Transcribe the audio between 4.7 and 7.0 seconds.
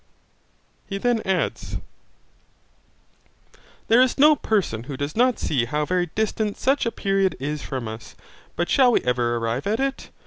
who does not see how very distant such a